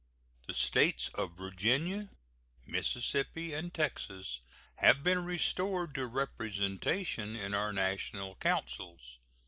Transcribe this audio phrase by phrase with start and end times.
[0.47, 2.09] The States of Virginia,
[2.65, 4.41] Mississippi, and Texas
[4.77, 9.19] have been restored to representation in our national councils.